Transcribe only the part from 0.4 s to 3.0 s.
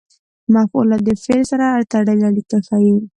مفعول د فعل سره تړلې اړیکه ښيي.